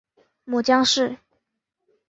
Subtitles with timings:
[0.45, 1.19] 母江氏。